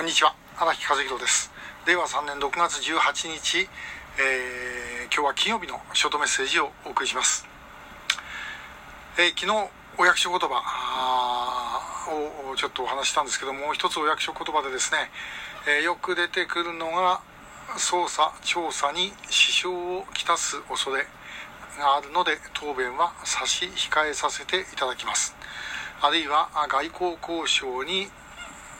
[0.00, 0.34] こんにちは。
[0.56, 1.52] 荒木和弘です。
[1.86, 3.68] 令和3年6月18日、
[4.16, 7.46] えー、今日は金曜日のショートメッセージをお送りします、
[9.18, 9.68] えー、昨日
[9.98, 10.56] お役所言葉
[12.08, 15.10] をちょっとお話したんですけどもう一つお役所言葉でですね、
[15.68, 17.20] えー、よく出てくるのが
[17.76, 21.04] 捜査調査に支障をきたす恐れ
[21.78, 25.36] があるので答弁は差し控えさせていただきます。
[26.00, 28.08] あるいは外交交渉に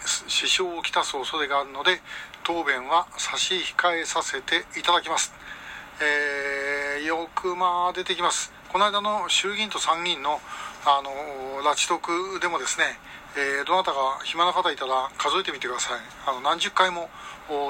[0.07, 2.01] 支障をきたす恐れがあるので
[2.45, 5.33] 答弁は差し控えさせていただきます、
[6.01, 10.41] えー、よくまあ出てきますこの間の衆議院と参議院の
[10.87, 11.11] あの
[11.63, 12.85] 拉致特でもですね、
[13.37, 17.11] えー、どなたが暇な方いたら数えてみてくださいあの何十回も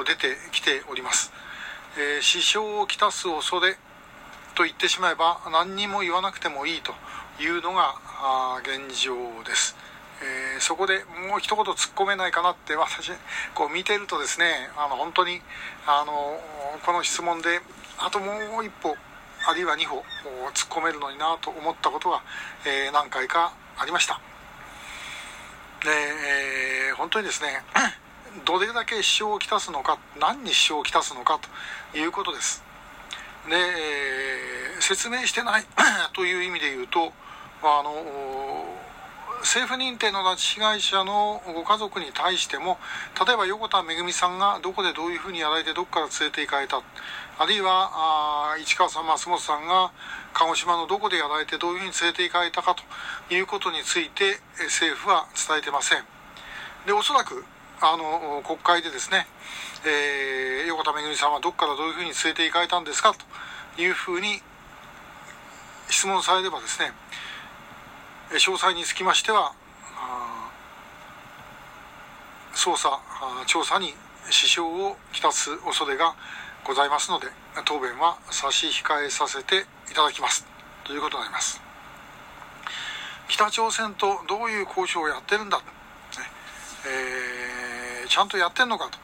[0.07, 1.33] 出てきております、
[1.99, 3.77] えー、支障をきたす恐れ
[4.55, 6.93] と言ってしまえば何にも言わなくてもいいと
[7.43, 7.95] いうのが
[8.63, 9.75] 現状です
[10.23, 13.11] えー、そこでもう一言突っ込めないかなって私
[13.55, 15.41] こう見てるとですねあの本当に
[15.87, 16.39] あの
[16.85, 17.61] この質問で
[17.99, 18.97] あともう一歩
[19.49, 20.05] あるいは2歩
[20.53, 22.23] 突っ込めるのになと思ったことが、
[22.67, 24.21] えー、何回かありました。
[25.83, 27.63] で、えー、本当にですね
[28.45, 31.41] どれだけ支障をきたすのか何に支障をきたすのか
[31.93, 32.63] ということです。
[33.49, 35.65] で、えー、説明してない
[36.13, 37.13] という意味で言うと
[37.63, 37.95] あの
[39.41, 42.79] 政府認定の拉致被害者のご家族に対しても
[43.27, 46.83] 例えば横田めぐみさんがどこでどういうふうにやられてどこから連れて行かれた。
[47.39, 49.93] あるいは市川さん松本さんが
[50.35, 56.05] 鹿児島のどこでやられてどういうふうに連れて行かれたかということについて政府は伝えてません。
[56.85, 57.43] でおそらく
[57.81, 59.27] あの国会でですね、
[59.87, 63.15] えー、横田めぐみさんはどこからどういうふうに連れて行かれたんですか
[63.77, 64.43] というふうに
[65.89, 66.93] 質問されればですね
[68.33, 69.53] 詳細につきましては
[72.55, 73.01] 捜査
[73.47, 73.95] 調査に
[74.31, 76.15] 支障をきたす恐れが
[76.65, 77.27] ございますので
[77.65, 80.47] 答弁は差し控えさせていただきます。
[80.85, 81.61] ということになります。
[83.29, 85.61] 北朝鮮とどういう交渉をやってるんだ、
[86.87, 88.99] えー、ちゃんとやってんのかと。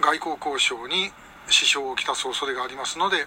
[0.00, 1.12] 外交交渉に
[1.48, 3.26] 支障をきたす恐れがありますので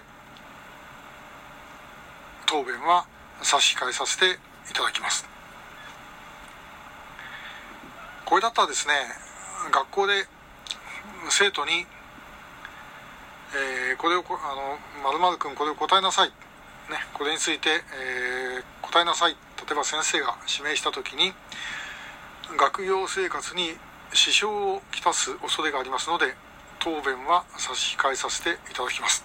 [2.46, 3.06] 答弁は
[3.42, 4.26] 差し控えさせて
[4.70, 5.26] いただきます。
[8.24, 8.94] これだったらですね
[9.70, 10.26] 学校で
[11.28, 11.86] 生徒に、
[13.54, 14.32] えー、これをあ
[15.02, 16.34] の〇〇君これを答えなさい、ね、
[17.12, 19.32] これについて、えー、答えなさい。
[19.32, 21.32] 例えば先生が指名した時に
[22.58, 23.76] 学業生活に
[24.12, 26.34] 支障をきたす恐れがありますので
[26.80, 29.24] 答弁は差し控えさせていただきます、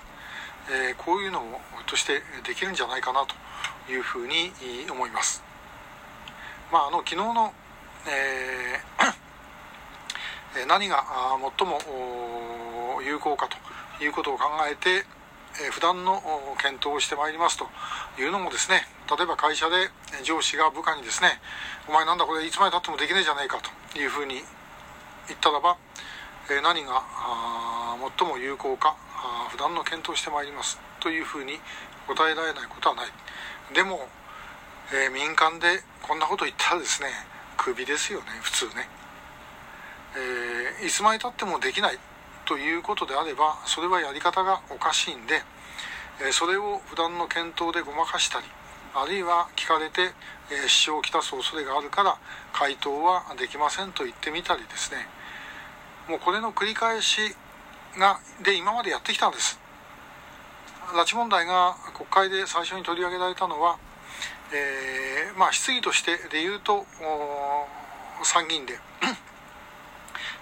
[0.72, 4.52] えー、こういうのをとしてできるんじゃないかなというふうに
[4.90, 5.44] 思います。
[6.72, 7.54] まあ、あの昨日の、
[8.08, 11.04] えー、 何が
[11.58, 15.06] 最も有効かということを考えて、
[15.62, 16.22] え、普段の
[16.62, 17.68] 検討をしてまいりますと
[18.20, 19.90] いうのもですね例えば会社で
[20.24, 21.42] 上司が部下にですね
[21.90, 23.58] 「お前なんだこれいつまでたってもできねえじゃねえか」
[23.92, 24.44] というふうに
[25.28, 25.76] 言ったらば、
[26.50, 27.04] え、何が
[28.18, 28.96] 最も有効か
[29.52, 31.60] 普段の検討してまいりますというふうに
[32.08, 33.08] 答えられないことはない。
[33.74, 34.08] でも、
[34.94, 37.10] えー、民間でこんなこと言ったらですね
[37.58, 38.90] クビですよね普通ね、
[40.82, 42.00] えー、いつまでたってもできない
[42.46, 45.44] ということであればそれはやり方がおかしいんで、
[46.22, 48.46] えー、それを普段の検討でごまかしたり
[48.96, 50.02] あるいは聞かれて、
[50.50, 52.18] えー、支障をきたす恐れがあるから
[52.54, 55.06] 回答はできませんと言ってみたりですね
[56.10, 57.36] もうこれの繰り返し
[57.98, 59.60] がで今までやってきたんです。
[60.94, 63.78] 拉致問題が国会で最初に取り上げられたのは、
[64.52, 66.86] えー、まあ、質疑としてで言うと
[68.24, 68.80] 参議院で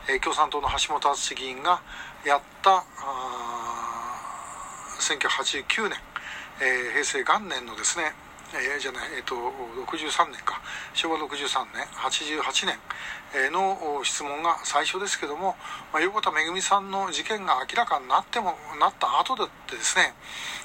[0.10, 1.82] え共産党の橋本敦議員が
[2.26, 2.84] やった
[5.00, 6.00] 1989年、
[6.62, 8.14] えー、平成元年のですね
[8.54, 10.62] えー、じゃない、えっ、ー、と、63年か、
[10.94, 12.80] 昭和63年、88年、
[13.36, 15.56] えー、の質問が最初ですけども、
[15.92, 19.44] まあ、横田めぐみさんの事件が明らかになっても、なった後で
[19.76, 20.14] ですね、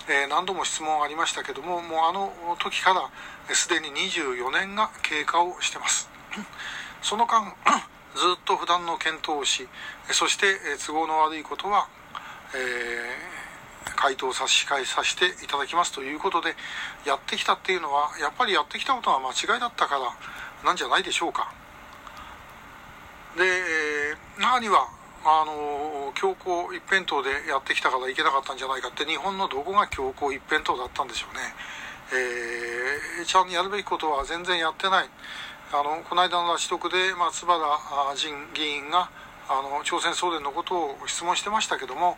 [0.08, 3.11] えー、何度も質問ありましたけども、もうあの時から
[3.55, 6.08] すでに24年が経過をしてます。
[7.02, 7.52] その間、
[8.14, 9.69] ずっと普段の検討をし、
[10.12, 10.55] そして
[10.87, 11.88] 都合の悪いことは、
[12.55, 13.41] えー
[13.96, 16.55] 回答差し控えさせていただきますということで
[17.05, 20.00] やってきたっていうのはやっぱりやってきたことが間違いだったから
[20.64, 21.52] なんじゃないでしょうか。
[23.37, 24.88] で、中には
[25.25, 31.40] あの強行一辺倒でやってきたからいけなかったんじゃないかって日本のどこが強行一辺倒だったんでしょうね。
[32.12, 35.08] えー、ちゃんとやるべきことは全然やってない。
[35.73, 37.58] あのこの間の拉致得で松原
[38.14, 39.08] 仁議員が
[39.48, 42.16] あの朝鮮総連のことを質問してましたけども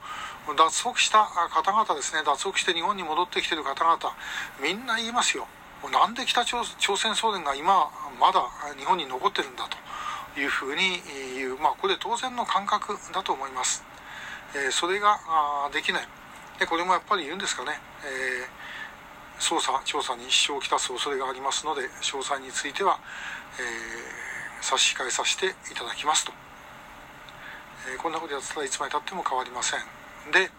[0.57, 3.99] 脱北した方々ですね脱北して日本に戻ってきてる方々
[4.63, 5.47] みんな言いますよ。
[5.93, 6.65] なんで北朝
[6.97, 8.41] 鮮総連が今まだ
[8.79, 11.03] 日本に残ってるんだというふうに
[11.37, 13.85] 言う、まあ、これ当然の感覚だと思います、
[14.57, 15.19] えー、それが
[15.73, 16.09] できない。
[16.59, 17.73] でこれもやっぱり言うんですかね、
[18.05, 22.99] えー、捜査調査に支障をきたす恐れがありますので詳細については、
[23.59, 26.33] えー、差し控えさせていただきますと。
[27.93, 29.81] えこんなことやってたらいつまでたっても変わりません。
[30.33, 30.51] で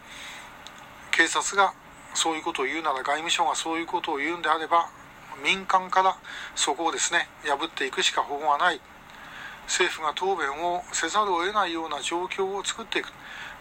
[1.12, 1.74] 警察が
[2.14, 4.90] そういうことを言うなら外務省がそういうことを言うんであれば
[5.44, 6.16] 民間から
[6.56, 8.82] そこをですね破っていくしか方法はない。
[9.66, 13.12] 政府が答弁をせざるを得ないような状況を作っていく。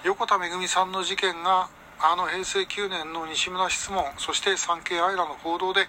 [0.04, 1.68] 横田めぐみさんの事件が
[1.98, 5.86] あの平成9年の西村質問そして産経アイラの報道で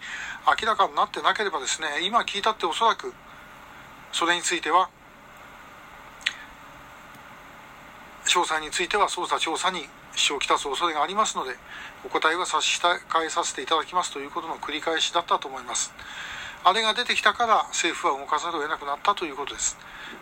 [0.48, 3.14] 明らかになってなければですね今聞いたっておそらく
[4.14, 4.90] それについては
[8.36, 11.56] 詳細については捜査調査に支障をきたす恐れがありますので
[12.04, 15.94] お答えは差し控えさせていただきますということの繰り返しだったと思います。
[16.66, 19.78] あれが出てきたから政府は動かざるを得なくなったということです。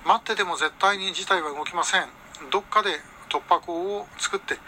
[0.05, 2.05] 待ってても絶対に事態は動きません。
[2.51, 2.89] どっかで
[3.29, 4.59] 突破口を作って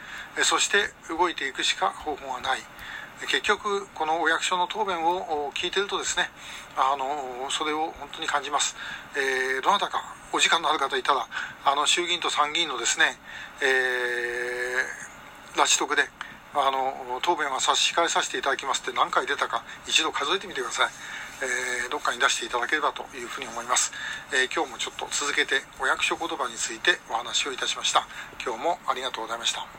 [0.42, 0.78] そして
[1.10, 2.60] 動いていくしか方法はない。
[3.22, 6.30] 結局このお役所の答弁を聞いてるとですね
[6.76, 8.76] あのそれを本当に感じます、
[9.16, 10.04] えー、どなたか
[10.34, 11.26] お時間のある方いたら
[11.66, 13.18] あの衆議院と参議院のですね、
[13.62, 16.04] えー、拉致特で
[16.54, 20.90] あの答弁は差し控えさせていただきますって何回出たか一度数えてみてください、
[21.84, 23.92] えー、どっかに出していただければというふうに思います、
[24.32, 28.08] えー、今日もちょっと続けてお役所言葉についてお話をいたしました。
[28.44, 29.76] 今日もありがとうございました。